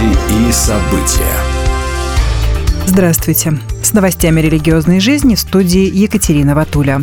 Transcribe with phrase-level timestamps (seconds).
[0.00, 1.36] Новости и события.
[2.86, 3.58] Здравствуйте.
[3.82, 7.02] С новостями религиозной жизни в студии Екатерина Ватуля.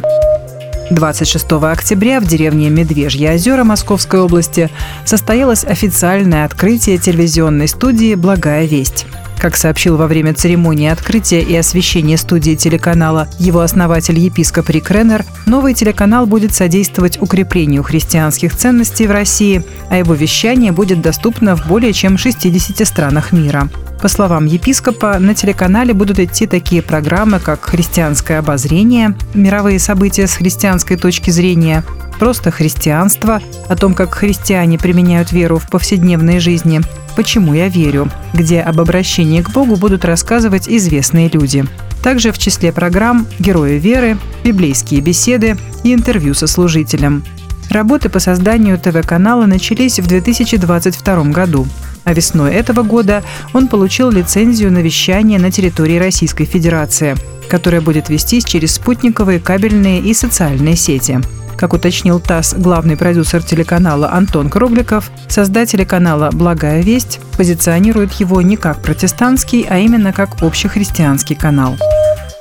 [0.89, 4.69] 26 октября в деревне Медвежье озера Московской области
[5.05, 9.05] состоялось официальное открытие телевизионной студии «Благая весть».
[9.39, 15.25] Как сообщил во время церемонии открытия и освещения студии телеканала его основатель епископ Рик Реннер,
[15.45, 21.67] новый телеканал будет содействовать укреплению христианских ценностей в России, а его вещание будет доступно в
[21.67, 23.69] более чем 60 странах мира.
[24.01, 30.33] По словам епископа, на телеканале будут идти такие программы, как «Христианское обозрение», «Мировые события с
[30.33, 31.83] христианской точки зрения»,
[32.19, 36.81] «Просто христианство», о том, как христиане применяют веру в повседневной жизни,
[37.15, 41.65] «Почему я верю», где об обращении к Богу будут рассказывать известные люди.
[42.03, 47.23] Также в числе программ «Герои веры», «Библейские беседы» и интервью со служителем.
[47.69, 51.67] Работы по созданию ТВ-канала начались в 2022 году
[52.07, 57.17] а весной этого года он получил лицензию на вещание на территории Российской Федерации,
[57.49, 61.19] которая будет вестись через спутниковые, кабельные и социальные сети.
[61.57, 68.57] Как уточнил ТАСС главный продюсер телеканала Антон Кругликов, создатели канала «Благая весть» позиционируют его не
[68.57, 71.75] как протестантский, а именно как общехристианский канал.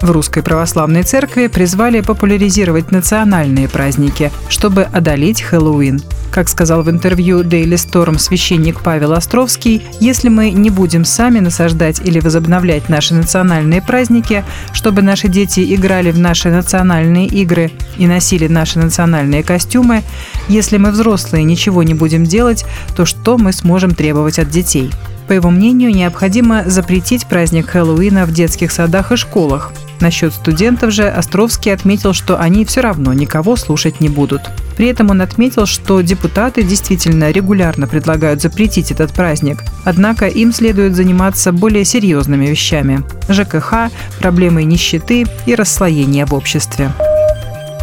[0.03, 6.03] В Русской Православной Церкви призвали популяризировать национальные праздники, чтобы одолеть Хэллоуин.
[6.31, 12.01] Как сказал в интервью Daily Storm священник Павел Островский, если мы не будем сами насаждать
[12.01, 14.45] или возобновлять наши национальные праздники,
[14.75, 20.03] чтобы наши дети играли в наши национальные игры и носили наши национальные костюмы,
[20.47, 24.91] если мы взрослые ничего не будем делать, то что мы сможем требовать от детей?
[25.27, 29.73] По его мнению, необходимо запретить праздник Хэллоуина в детских садах и школах.
[30.01, 34.43] Насчет студентов же Островский отметил, что они все равно никого слушать не будут.
[34.77, 40.95] При этом он отметил, что депутаты действительно регулярно предлагают запретить этот праздник, однако им следует
[40.95, 46.93] заниматься более серьезными вещами– ЖКХ, проблемой нищеты и расслоения в обществе.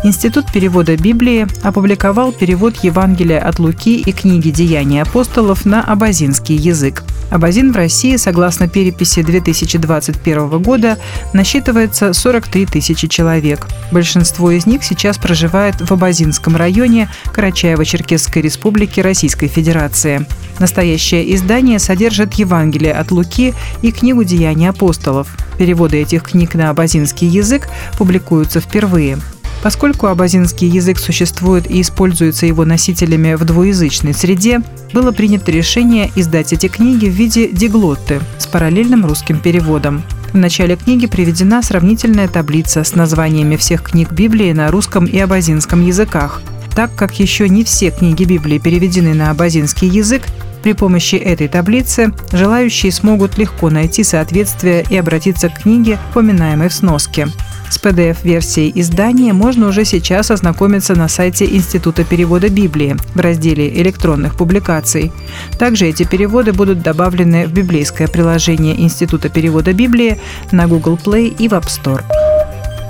[0.05, 7.03] Институт перевода Библии опубликовал перевод Евангелия от Луки и книги «Деяния апостолов» на абазинский язык.
[7.31, 10.97] Абазин в России, согласно переписи 2021 года,
[11.31, 13.65] насчитывается 43 тысячи человек.
[13.93, 20.27] Большинство из них сейчас проживает в Абазинском районе Карачаево-Черкесской республики Российской Федерации.
[20.59, 25.29] Настоящее издание содержит Евангелие от Луки и книгу «Деяния апостолов».
[25.57, 29.17] Переводы этих книг на абазинский язык публикуются впервые.
[29.63, 36.51] Поскольку абазинский язык существует и используется его носителями в двуязычной среде, было принято решение издать
[36.51, 40.03] эти книги в виде диглотты с параллельным русским переводом.
[40.33, 45.85] В начале книги приведена сравнительная таблица с названиями всех книг Библии на русском и абазинском
[45.85, 46.41] языках.
[46.75, 50.23] Так как еще не все книги Библии переведены на абазинский язык,
[50.63, 56.73] при помощи этой таблицы желающие смогут легко найти соответствие и обратиться к книге, упоминаемой в
[56.73, 57.27] сноске.
[57.69, 64.35] С PDF-версией издания можно уже сейчас ознакомиться на сайте Института перевода Библии в разделе электронных
[64.35, 65.11] публикаций.
[65.57, 70.19] Также эти переводы будут добавлены в библейское приложение Института перевода Библии
[70.51, 72.03] на Google Play и в App Store.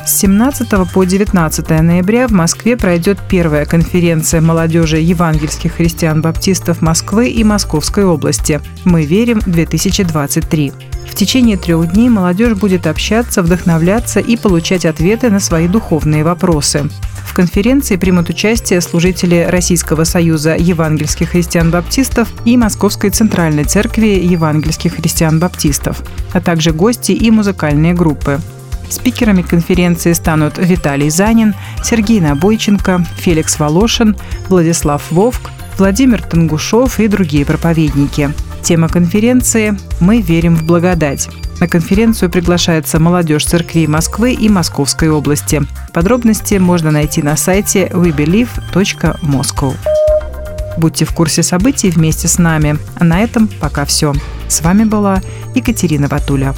[0.06, 7.42] С 17 по 19 ноября в Москве пройдет первая конференция молодежи евангельских христиан-баптистов Москвы и
[7.46, 10.74] Московской области «Мы верим 2023».
[11.10, 16.90] В течение трех дней молодежь будет общаться, вдохновляться и получать ответы на свои духовные вопросы.
[17.26, 26.04] В конференции примут участие служители Российского союза евангельских христиан-баптистов и Московской центральной церкви евангельских христиан-баптистов,
[26.34, 28.42] а также гости и музыкальные группы.
[28.94, 34.16] Спикерами конференции станут Виталий Занин, Сергей Набойченко, Феликс Волошин,
[34.50, 38.32] Владислав Вовк, Владимир Тангушов и другие проповедники–
[38.64, 41.28] Тема конференции «Мы верим в благодать».
[41.60, 45.62] На конференцию приглашается молодежь церквей Москвы и Московской области.
[45.94, 49.76] Подробности можно найти на сайте webelieve.moscow.
[50.78, 52.78] Будьте в курсе событий вместе с нами.
[52.96, 54.14] А на этом пока все.
[54.48, 55.22] С вами была
[55.54, 56.56] Екатерина Батуля.